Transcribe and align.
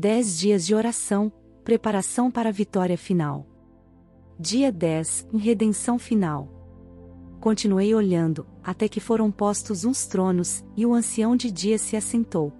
10 0.00 0.38
dias 0.38 0.66
de 0.66 0.74
oração, 0.74 1.30
preparação 1.62 2.30
para 2.30 2.48
a 2.48 2.52
vitória 2.52 2.96
final. 2.96 3.46
Dia 4.38 4.72
10, 4.72 5.28
redenção 5.34 5.98
final. 5.98 6.48
Continuei 7.38 7.94
olhando, 7.94 8.46
até 8.64 8.88
que 8.88 8.98
foram 8.98 9.30
postos 9.30 9.84
uns 9.84 10.06
tronos, 10.06 10.64
e 10.74 10.86
o 10.86 10.94
ancião 10.94 11.36
de 11.36 11.50
dia 11.50 11.76
se 11.76 11.98
assentou. 11.98 12.50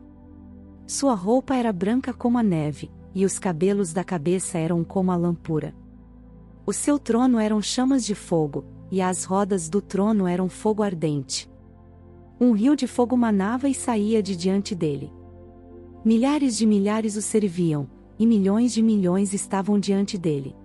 Sua 0.86 1.14
roupa 1.14 1.57
era 1.57 1.72
branca 1.72 2.12
como 2.12 2.36
a 2.36 2.43
neve, 2.43 2.90
e 3.14 3.25
os 3.25 3.39
cabelos 3.39 3.95
da 3.95 4.04
cabeça 4.04 4.59
eram 4.59 4.84
como 4.84 5.11
a 5.11 5.16
lampura. 5.16 5.75
O 6.66 6.75
seu 6.75 6.98
trono 6.98 7.38
eram 7.38 7.62
chamas 7.62 8.04
de 8.04 8.14
fogo, 8.14 8.66
e 8.91 9.00
as 9.00 9.25
rodas 9.25 9.66
do 9.70 9.80
trono 9.80 10.29
eram 10.29 10.46
fogo 10.50 10.82
ardente. 10.82 11.50
Um 12.38 12.52
rio 12.52 12.77
de 12.77 12.86
fogo 12.86 13.16
manava 13.16 13.66
e 13.66 13.72
saía 13.72 14.22
de 14.22 14.36
diante 14.36 14.75
dele. 14.75 15.11
Milhares 16.03 16.57
de 16.57 16.64
milhares 16.64 17.14
o 17.14 17.21
serviam, 17.21 17.86
e 18.18 18.27
milhões 18.27 18.72
de 18.72 18.81
milhões 18.81 19.35
estavam 19.35 19.79
diante 19.79 20.17
dele. 20.17 20.57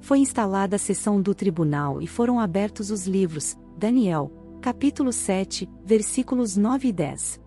Foi 0.00 0.20
instalada 0.20 0.76
a 0.76 0.78
sessão 0.78 1.20
do 1.20 1.34
tribunal 1.34 2.00
e 2.00 2.06
foram 2.06 2.38
abertos 2.38 2.92
os 2.92 3.04
livros, 3.04 3.58
Daniel, 3.76 4.30
capítulo 4.60 5.12
7, 5.12 5.68
versículos 5.84 6.56
9 6.56 6.86
e 6.86 6.92
10. 6.92 7.40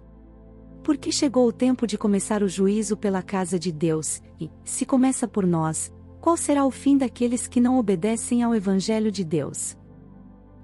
Porque 0.84 1.10
chegou 1.10 1.48
o 1.48 1.54
tempo 1.54 1.88
de 1.88 1.98
começar 1.98 2.44
o 2.44 2.50
juízo 2.50 2.98
pela 2.98 3.22
casa 3.22 3.58
de 3.58 3.72
Deus, 3.72 4.22
e, 4.38 4.50
se 4.66 4.86
começa 4.86 5.30
por 5.30 5.48
nós, 5.48 5.90
qual 6.20 6.36
será 6.36 6.66
o 6.66 6.72
fim 6.72 6.98
daqueles 6.98 7.48
que 7.48 7.62
não 7.62 7.78
obedecem 7.78 8.44
ao 8.44 8.54
Evangelho 8.54 9.14
de 9.14 9.24
Deus? 9.24 9.78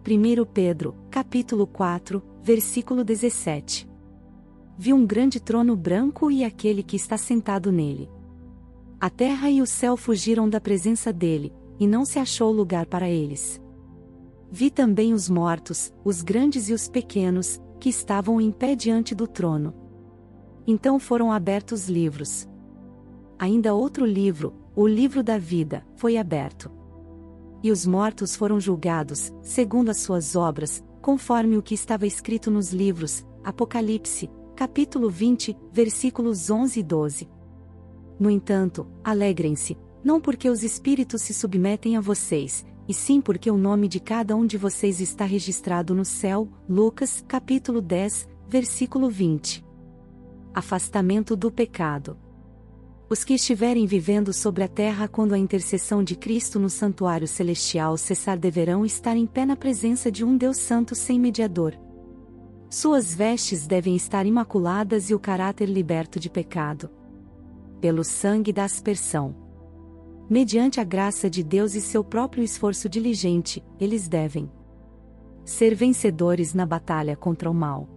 1 0.05 0.43
Pedro, 0.53 0.93
capítulo 1.09 1.65
4, 1.65 2.21
versículo 2.43 3.01
17. 3.01 3.92
Vi 4.83 4.91
um 4.91 5.05
grande 5.05 5.39
trono 5.39 5.77
branco 5.77 6.29
e 6.29 6.43
aquele 6.43 6.83
que 6.83 6.97
está 6.97 7.17
sentado 7.17 7.71
nele. 7.71 8.11
A 8.99 9.09
terra 9.09 9.49
e 9.49 9.61
o 9.61 9.65
céu 9.65 9.95
fugiram 9.95 10.49
da 10.49 10.59
presença 10.59 11.13
dele, 11.13 11.53
e 11.79 11.87
não 11.87 12.03
se 12.03 12.19
achou 12.19 12.51
lugar 12.51 12.85
para 12.87 13.09
eles. 13.09 13.61
Vi 14.51 14.69
também 14.69 15.13
os 15.13 15.29
mortos, 15.29 15.93
os 16.03 16.21
grandes 16.21 16.67
e 16.67 16.73
os 16.73 16.89
pequenos, 16.89 17.61
que 17.79 17.87
estavam 17.87 18.41
em 18.41 18.51
pé 18.51 18.75
diante 18.75 19.15
do 19.15 19.25
trono. 19.25 19.73
Então 20.67 20.99
foram 20.99 21.31
abertos 21.31 21.87
livros. 21.87 22.45
Ainda 23.39 23.73
outro 23.73 24.05
livro, 24.05 24.53
o 24.75 24.85
livro 24.85 25.23
da 25.23 25.37
vida, 25.37 25.87
foi 25.95 26.17
aberto 26.17 26.69
e 27.63 27.71
os 27.71 27.85
mortos 27.85 28.35
foram 28.35 28.59
julgados, 28.59 29.31
segundo 29.41 29.89
as 29.89 30.01
suas 30.01 30.35
obras, 30.35 30.83
conforme 31.01 31.55
o 31.55 31.61
que 31.61 31.73
estava 31.73 32.05
escrito 32.05 32.51
nos 32.51 32.73
livros, 32.73 33.25
Apocalipse, 33.41 34.29
capítulo 34.55 35.09
20, 35.09 35.57
versículos 35.71 36.49
11 36.49 36.79
e 36.79 36.83
12. 36.83 37.29
No 38.19 38.29
entanto, 38.29 38.87
alegrem-se, 39.03 39.77
não 40.03 40.21
porque 40.21 40.49
os 40.49 40.63
espíritos 40.63 41.21
se 41.23 41.33
submetem 41.33 41.97
a 41.97 42.01
vocês, 42.01 42.65
e 42.87 42.93
sim 42.93 43.19
porque 43.19 43.49
o 43.49 43.57
nome 43.57 43.87
de 43.87 43.99
cada 43.99 44.35
um 44.35 44.45
de 44.45 44.57
vocês 44.57 44.99
está 44.99 45.25
registrado 45.25 45.95
no 45.95 46.05
céu, 46.05 46.47
Lucas, 46.69 47.23
capítulo 47.27 47.81
10, 47.81 48.27
versículo 48.47 49.09
20. 49.09 49.65
Afastamento 50.53 51.35
do 51.35 51.51
pecado. 51.51 52.17
Os 53.09 53.23
que 53.23 53.33
estiverem 53.33 53.85
vivendo 53.85 54.31
sobre 54.31 54.63
a 54.63 54.67
terra 54.67 55.07
quando 55.07 55.33
a 55.33 55.37
intercessão 55.37 56.03
de 56.03 56.15
Cristo 56.15 56.59
no 56.59 56.69
santuário 56.69 57.27
celestial 57.27 57.97
cessar 57.97 58.37
deverão 58.37 58.85
estar 58.85 59.15
em 59.15 59.25
pé 59.25 59.45
na 59.45 59.55
presença 59.55 60.11
de 60.11 60.23
um 60.23 60.37
Deus 60.37 60.57
Santo 60.57 60.95
sem 60.95 61.19
mediador. 61.19 61.77
Suas 62.73 63.13
vestes 63.13 63.67
devem 63.67 63.95
estar 63.95 64.25
imaculadas 64.25 65.11
e 65.11 65.13
o 65.13 65.19
caráter 65.19 65.69
liberto 65.69 66.19
de 66.19 66.27
pecado. 66.27 66.89
Pelo 67.79 68.03
sangue 68.03 68.51
da 68.51 68.63
aspersão. 68.63 69.35
Mediante 70.27 70.79
a 70.79 70.83
graça 70.83 71.29
de 71.29 71.43
Deus 71.43 71.75
e 71.75 71.81
seu 71.81 72.03
próprio 72.03 72.43
esforço 72.43 72.89
diligente, 72.89 73.63
eles 73.79 74.07
devem 74.07 74.51
ser 75.45 75.75
vencedores 75.75 76.55
na 76.55 76.65
batalha 76.65 77.15
contra 77.15 77.47
o 77.47 77.53
mal. 77.53 77.87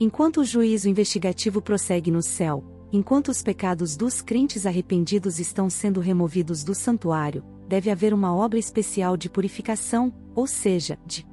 Enquanto 0.00 0.40
o 0.40 0.44
juízo 0.44 0.88
investigativo 0.88 1.62
prossegue 1.62 2.10
no 2.10 2.20
céu, 2.20 2.64
Enquanto 2.92 3.28
os 3.28 3.42
pecados 3.42 3.96
dos 3.96 4.22
crentes 4.22 4.66
arrependidos 4.66 5.40
estão 5.40 5.68
sendo 5.68 5.98
removidos 5.98 6.62
do 6.62 6.74
santuário, 6.76 7.44
deve 7.68 7.90
haver 7.90 8.14
uma 8.14 8.32
obra 8.32 8.56
especial 8.56 9.16
de 9.16 9.28
purificação, 9.28 10.12
ou 10.32 10.46
seja, 10.46 10.96
de 11.04 11.26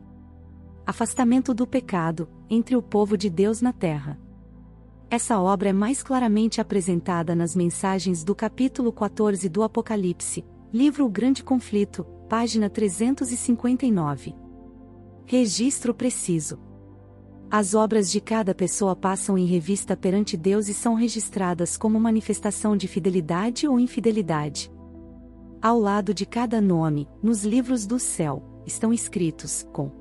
afastamento 0.92 1.54
do 1.54 1.66
pecado, 1.66 2.28
entre 2.50 2.76
o 2.76 2.82
povo 2.82 3.18
de 3.18 3.30
Deus 3.30 3.62
na 3.62 3.72
terra. 3.72 4.20
Essa 5.10 5.40
obra 5.40 5.70
é 5.70 5.74
mais 5.74 6.04
claramente 6.04 6.60
apresentada 6.60 7.34
nas 7.34 7.56
mensagens 7.56 8.26
do 8.26 8.36
capítulo 8.36 8.92
14 8.92 9.48
do 9.48 9.64
Apocalipse, 9.64 10.44
livro 10.72 11.06
O 11.06 11.10
Grande 11.10 11.46
Conflito, 11.46 12.04
página 12.28 12.70
359. 12.70 14.36
Registro 15.26 15.94
preciso. 15.94 16.60
As 17.50 17.74
obras 17.74 18.12
de 18.12 18.20
cada 18.20 18.54
pessoa 18.54 18.94
passam 18.94 19.38
em 19.38 19.46
revista 19.46 19.96
perante 19.96 20.36
Deus 20.36 20.68
e 20.68 20.74
são 20.74 20.94
registradas 20.94 21.78
como 21.78 21.98
manifestação 22.02 22.76
de 22.76 22.90
fidelidade 22.90 23.66
ou 23.66 23.80
infidelidade. 23.80 24.70
Ao 25.62 25.80
lado 25.80 26.14
de 26.14 26.26
cada 26.26 26.60
nome, 26.60 27.08
nos 27.24 27.46
livros 27.46 27.86
do 27.86 27.98
céu, 27.98 28.44
estão 28.66 28.92
escritos, 28.92 29.66
com 29.72 30.01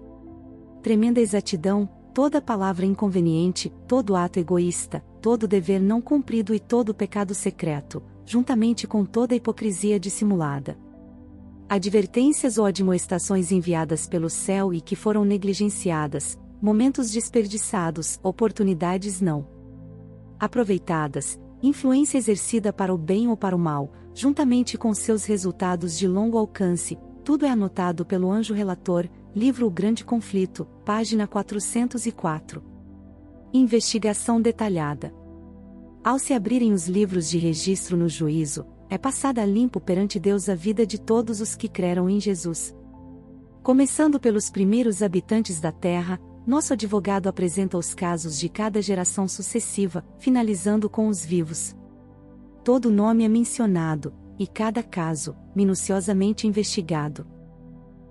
tremenda 0.83 1.21
exatidão, 1.21 1.89
toda 2.13 2.41
palavra 2.41 2.85
inconveniente, 2.87 3.73
todo 3.87 4.17
ato 4.17 4.39
egoísta, 4.39 5.05
todo 5.21 5.47
dever 5.47 5.81
não 5.81 6.01
cumprido 6.01 6.55
e 6.55 6.61
todo 6.61 6.95
pecado 6.95 7.35
secreto, 7.35 8.03
juntamente 8.25 8.87
com 8.87 9.05
toda 9.05 9.35
hipocrisia 9.35 10.01
dissimulada. 10.01 10.79
Advertências 11.69 12.59
ou 12.59 12.65
admoestações 12.65 13.53
enviadas 13.53 14.07
pelo 14.07 14.29
céu 14.29 14.75
e 14.75 14.81
que 14.81 14.97
foram 14.97 15.25
negligenciadas, 15.25 16.39
momentos 16.61 17.11
desperdiçados, 17.11 18.19
oportunidades 18.23 19.21
não 19.21 19.47
aproveitadas, 20.39 21.39
influência 21.63 22.17
exercida 22.17 22.73
para 22.73 22.95
o 22.95 22.97
bem 22.97 23.29
ou 23.29 23.37
para 23.37 23.55
o 23.55 23.59
mal, 23.59 23.93
juntamente 24.15 24.79
com 24.79 24.95
seus 24.95 25.27
resultados 25.27 25.99
de 25.99 26.09
longo 26.09 26.39
alcance, 26.39 26.99
tudo 27.23 27.45
é 27.45 27.51
anotado 27.51 28.07
pelo 28.07 28.33
anjo 28.33 28.55
relator, 28.55 29.07
livro 29.35 29.69
O 29.69 29.71
Grande 29.71 30.05
Conflito, 30.05 30.65
página 30.85 31.25
404. 31.25 32.63
Investigação 33.53 34.43
detalhada. 34.43 35.15
Ao 36.03 36.19
se 36.19 36.35
abrirem 36.35 36.73
os 36.73 36.89
livros 36.89 37.31
de 37.31 37.39
registro 37.39 37.97
no 37.97 38.09
juízo, 38.09 38.67
é 38.89 38.99
passada 38.99 39.45
limpo 39.45 39.81
perante 39.81 40.19
Deus 40.19 40.49
a 40.49 40.55
vida 40.57 40.85
de 40.85 41.01
todos 41.01 41.41
os 41.41 41.55
que 41.55 41.69
creram 41.69 42.11
em 42.11 42.19
Jesus. 42.19 42.75
Começando 43.63 44.19
pelos 44.19 44.51
primeiros 44.51 45.01
habitantes 45.01 45.61
da 45.61 45.71
terra, 45.71 46.19
nosso 46.45 46.73
advogado 46.73 47.29
apresenta 47.29 47.79
os 47.79 47.95
casos 47.95 48.37
de 48.37 48.49
cada 48.49 48.83
geração 48.83 49.29
sucessiva, 49.29 50.05
finalizando 50.19 50.91
com 50.91 51.07
os 51.07 51.25
vivos. 51.25 51.77
Todo 52.65 52.91
nome 52.91 53.23
é 53.23 53.29
mencionado, 53.29 54.13
e 54.37 54.47
cada 54.47 54.83
caso, 54.83 55.37
minuciosamente 55.55 56.49
investigado. 56.49 57.40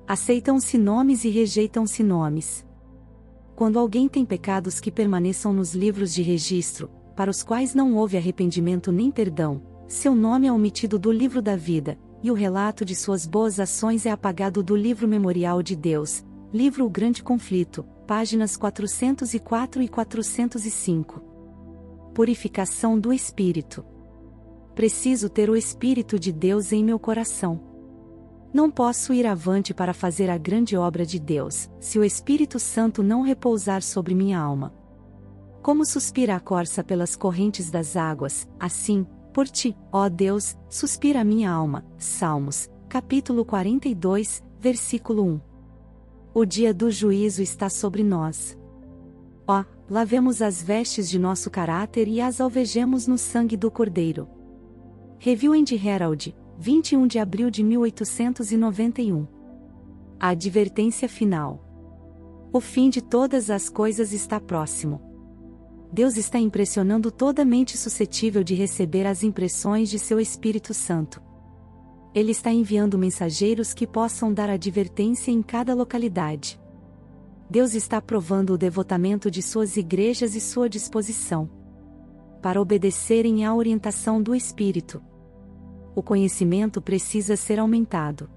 Aceitam-se 0.10 0.76
nomes 0.76 1.24
e 1.24 1.30
rejeitam-se 1.30 2.02
nomes. 2.02 2.66
Quando 3.56 3.78
alguém 3.78 4.10
tem 4.10 4.26
pecados 4.26 4.80
que 4.80 4.90
permaneçam 4.90 5.54
nos 5.54 5.76
livros 5.76 6.12
de 6.12 6.24
registro, 6.24 6.90
para 7.16 7.30
os 7.30 7.44
quais 7.44 7.76
não 7.76 7.96
houve 7.96 8.18
arrependimento 8.18 8.92
nem 8.92 9.12
perdão, 9.12 9.62
seu 9.88 10.16
nome 10.16 10.48
é 10.48 10.52
omitido 10.52 10.98
do 10.98 11.12
livro 11.12 11.44
da 11.44 11.56
vida, 11.56 11.96
e 12.24 12.32
o 12.32 12.34
relato 12.34 12.84
de 12.84 12.96
suas 12.96 13.28
boas 13.28 13.60
ações 13.60 14.04
é 14.08 14.10
apagado 14.10 14.64
do 14.64 14.76
livro 14.76 15.08
memorial 15.08 15.62
de 15.62 15.76
Deus, 15.76 16.26
livro 16.52 16.88
O 16.88 16.90
Grande 16.90 17.22
Conflito, 17.22 17.86
páginas 18.08 18.58
404 18.58 19.80
e 19.84 19.88
405. 19.88 21.22
Purificação 22.16 23.00
do 23.00 23.14
Espírito. 23.14 23.86
Preciso 24.74 25.30
ter 25.30 25.52
o 25.52 25.56
Espírito 25.56 26.18
de 26.18 26.32
Deus 26.32 26.74
em 26.74 26.84
meu 26.84 26.98
coração. 26.98 27.69
Não 28.52 28.72
posso 28.72 29.14
ir 29.14 29.28
avante 29.28 29.74
para 29.76 29.94
fazer 29.94 30.30
a 30.30 30.38
grande 30.38 30.76
obra 30.76 31.06
de 31.06 31.20
Deus, 31.20 31.70
se 31.80 32.00
o 32.00 32.04
Espírito 32.04 32.60
Santo 32.60 33.04
não 33.04 33.22
repousar 33.22 33.84
sobre 33.84 34.16
minha 34.16 34.40
alma. 34.40 34.74
Como 35.62 35.86
suspira 35.86 36.36
a 36.36 36.40
corça 36.40 36.84
pelas 36.84 37.16
correntes 37.16 37.70
das 37.70 37.96
águas, 37.96 38.48
assim, 38.60 39.06
por 39.34 39.48
ti, 39.48 39.78
ó 39.92 40.10
Deus, 40.10 40.58
suspira 40.68 41.22
a 41.22 41.24
minha 41.24 41.52
alma. 41.52 41.86
Salmos, 41.98 42.68
capítulo 42.88 43.46
42, 43.46 44.44
versículo 44.60 45.24
1. 45.24 45.42
O 46.34 46.46
dia 46.46 46.74
do 46.74 46.90
juízo 46.90 47.44
está 47.44 47.70
sobre 47.70 48.04
nós. 48.04 48.58
Ó, 49.48 49.64
lavemos 49.88 50.42
as 50.42 50.62
vestes 50.62 51.08
de 51.08 51.20
nosso 51.20 51.52
caráter 51.52 52.08
e 52.08 52.20
as 52.20 52.42
alvejemos 52.42 53.06
no 53.06 53.18
sangue 53.18 53.56
do 53.56 53.70
Cordeiro. 53.70 54.28
Review 55.20 55.54
and 55.54 55.66
Herald, 55.72 56.34
21 56.62 57.08
de 57.08 57.18
abril 57.18 57.50
de 57.50 57.64
1891. 57.64 59.26
A 60.20 60.28
advertência 60.28 61.08
final. 61.08 61.64
O 62.52 62.60
fim 62.60 62.90
de 62.90 63.02
todas 63.02 63.50
as 63.50 63.70
coisas 63.70 64.12
está 64.12 64.42
próximo. 64.42 65.02
Deus 65.90 66.18
está 66.18 66.38
impressionando 66.38 67.12
toda 67.12 67.46
mente 67.46 67.78
suscetível 67.78 68.44
de 68.44 68.56
receber 68.56 69.08
as 69.08 69.24
impressões 69.24 69.90
de 69.90 69.98
seu 69.98 70.20
Espírito 70.20 70.74
Santo. 70.74 71.22
Ele 72.14 72.32
está 72.32 72.52
enviando 72.52 72.98
mensageiros 72.98 73.74
que 73.74 73.88
possam 73.88 74.34
dar 74.34 74.50
advertência 74.50 75.32
em 75.32 75.42
cada 75.42 75.74
localidade. 75.74 76.60
Deus 77.50 77.74
está 77.74 78.02
provando 78.02 78.56
o 78.56 78.58
devotamento 78.58 79.32
de 79.32 79.42
suas 79.42 79.78
igrejas 79.78 80.36
e 80.36 80.42
sua 80.42 80.68
disposição 80.68 81.50
para 82.42 82.62
obedecerem 82.62 83.46
à 83.46 83.56
orientação 83.56 84.22
do 84.22 84.36
Espírito. 84.36 85.02
O 85.96 86.04
conhecimento 86.04 86.82
precisa 86.82 87.36
ser 87.36 87.60
aumentado. 87.60 88.30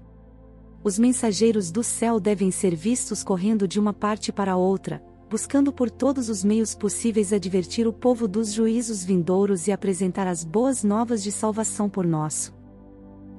Os 0.83 0.99
mensageiros 0.99 1.71
do 1.71 1.83
céu 1.83 2.19
devem 2.19 2.51
ser 2.51 2.75
vistos 2.75 3.23
correndo 3.23 3.67
de 3.67 3.79
uma 3.79 3.93
parte 3.93 4.31
para 4.31 4.57
outra, 4.57 5.01
buscando 5.29 5.71
por 5.71 5.89
todos 5.89 6.29
os 6.29 6.43
meios 6.43 6.75
possíveis 6.75 7.31
advertir 7.31 7.87
o 7.87 7.93
povo 7.93 8.27
dos 8.27 8.51
juízos 8.51 9.03
vindouros 9.03 9.67
e 9.67 9.71
apresentar 9.71 10.27
as 10.27 10.43
boas 10.43 10.83
novas 10.83 11.23
de 11.23 11.31
salvação 11.31 11.89
por 11.89 12.05
nosso 12.05 12.53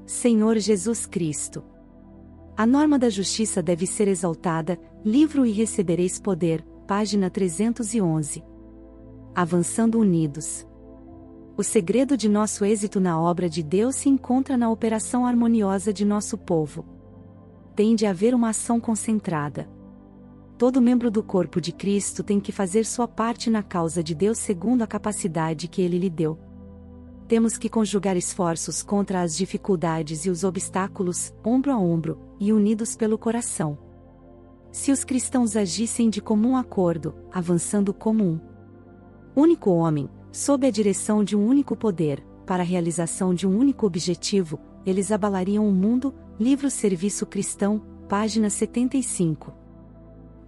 Senhor 0.06 0.58
Jesus 0.58 1.06
Cristo. 1.06 1.62
A 2.56 2.66
norma 2.66 2.98
da 2.98 3.10
justiça 3.10 3.62
deve 3.62 3.86
ser 3.86 4.08
exaltada, 4.08 4.78
livro 5.04 5.44
e 5.44 5.52
recebereis 5.52 6.18
poder, 6.20 6.64
página 6.86 7.28
311 7.28 8.54
avançando 9.34 9.98
unidos. 9.98 10.66
O 11.56 11.62
segredo 11.62 12.16
de 12.16 12.28
nosso 12.28 12.64
êxito 12.64 12.98
na 12.98 13.20
obra 13.20 13.48
de 13.48 13.62
Deus 13.62 13.94
se 13.94 14.08
encontra 14.08 14.56
na 14.56 14.68
operação 14.68 15.24
harmoniosa 15.24 15.92
de 15.92 16.04
nosso 16.04 16.36
povo. 16.36 16.84
Tem 17.76 17.94
de 17.94 18.06
haver 18.06 18.34
uma 18.34 18.48
ação 18.48 18.80
concentrada. 18.80 19.68
Todo 20.58 20.82
membro 20.82 21.12
do 21.12 21.22
corpo 21.22 21.60
de 21.60 21.70
Cristo 21.70 22.24
tem 22.24 22.40
que 22.40 22.50
fazer 22.50 22.84
sua 22.84 23.06
parte 23.06 23.50
na 23.50 23.62
causa 23.62 24.02
de 24.02 24.16
Deus 24.16 24.38
segundo 24.38 24.82
a 24.82 24.86
capacidade 24.86 25.68
que 25.68 25.80
ele 25.80 25.96
lhe 25.96 26.10
deu. 26.10 26.36
Temos 27.28 27.56
que 27.56 27.68
conjugar 27.68 28.16
esforços 28.16 28.82
contra 28.82 29.22
as 29.22 29.36
dificuldades 29.36 30.26
e 30.26 30.30
os 30.30 30.42
obstáculos, 30.42 31.32
ombro 31.44 31.70
a 31.70 31.78
ombro, 31.78 32.18
e 32.40 32.52
unidos 32.52 32.96
pelo 32.96 33.16
coração. 33.16 33.78
Se 34.72 34.90
os 34.90 35.04
cristãos 35.04 35.54
agissem 35.54 36.10
de 36.10 36.20
comum 36.20 36.56
acordo, 36.56 37.14
avançando 37.32 37.94
como 37.94 38.24
um 38.24 38.40
único 39.36 39.70
homem, 39.70 40.10
sob 40.34 40.66
a 40.66 40.70
direção 40.70 41.22
de 41.22 41.36
um 41.36 41.46
único 41.46 41.76
poder, 41.76 42.20
para 42.44 42.64
a 42.64 42.66
realização 42.66 43.32
de 43.32 43.46
um 43.46 43.56
único 43.56 43.86
objetivo, 43.86 44.58
eles 44.84 45.12
abalariam 45.12 45.66
o 45.66 45.72
mundo. 45.72 46.12
Livro 46.40 46.68
Serviço 46.68 47.24
Cristão, 47.24 47.80
página 48.08 48.50
75. 48.50 49.54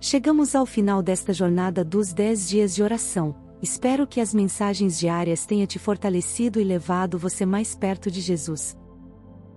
Chegamos 0.00 0.56
ao 0.56 0.66
final 0.66 1.00
desta 1.00 1.32
jornada 1.32 1.84
dos 1.84 2.12
10 2.12 2.48
dias 2.48 2.74
de 2.74 2.82
oração. 2.82 3.36
Espero 3.62 4.08
que 4.08 4.20
as 4.20 4.34
mensagens 4.34 4.98
diárias 4.98 5.46
tenham 5.46 5.66
te 5.68 5.78
fortalecido 5.78 6.60
e 6.60 6.64
levado 6.64 7.16
você 7.16 7.46
mais 7.46 7.76
perto 7.76 8.10
de 8.10 8.20
Jesus. 8.20 8.76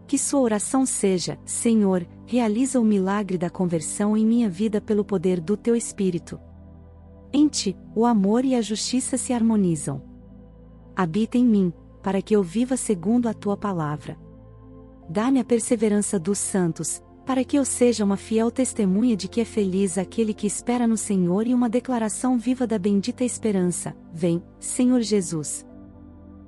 Que 0.08 0.18
sua 0.18 0.42
oração 0.42 0.86
seja: 0.86 1.40
Senhor, 1.44 2.08
realiza 2.28 2.80
o 2.80 2.86
milagre 2.86 3.38
da 3.38 3.50
conversão 3.50 4.16
em 4.16 4.26
minha 4.26 4.48
vida 4.48 4.80
pelo 4.80 5.04
poder 5.04 5.42
do 5.42 5.58
teu 5.58 5.76
Espírito. 5.76 6.40
Em 7.34 7.48
ti, 7.48 7.76
o 7.96 8.06
amor 8.06 8.46
e 8.46 8.54
a 8.54 8.62
justiça 8.62 9.18
se 9.18 9.34
harmonizam. 9.34 10.09
Habita 11.00 11.38
em 11.38 11.46
mim, 11.46 11.72
para 12.04 12.22
que 12.22 12.36
eu 12.36 12.44
viva 12.44 12.76
segundo 12.76 13.30
a 13.30 13.34
tua 13.34 13.56
palavra. 13.56 14.20
Dá-me 15.10 15.40
a 15.40 15.46
perseverança 15.46 16.20
dos 16.20 16.38
santos, 16.38 17.02
para 17.26 17.42
que 17.46 17.58
eu 17.58 17.64
seja 17.64 18.04
uma 18.04 18.18
fiel 18.18 18.52
testemunha 18.52 19.16
de 19.16 19.30
que 19.30 19.40
é 19.40 19.46
feliz 19.46 19.98
aquele 19.98 20.34
que 20.34 20.46
espera 20.46 20.86
no 20.86 20.98
Senhor 20.98 21.48
e 21.48 21.54
uma 21.54 21.70
declaração 21.70 22.38
viva 22.38 22.68
da 22.68 22.78
bendita 22.78 23.24
esperança. 23.24 23.96
Vem, 24.12 24.44
Senhor 24.60 25.00
Jesus. 25.00 25.66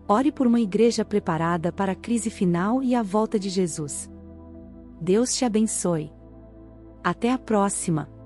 Ore 0.05 0.33
por 0.33 0.45
uma 0.45 0.59
igreja 0.59 1.05
preparada 1.05 1.71
para 1.71 1.93
a 1.93 1.95
crise 1.95 2.29
final 2.29 2.83
e 2.83 2.93
a 2.93 3.01
volta 3.01 3.39
de 3.39 3.47
Jesus. 3.47 4.11
Deus 4.99 5.33
te 5.33 5.45
abençoe. 5.45 6.11
Até 7.01 7.31
a 7.31 7.37
próxima! 7.37 8.20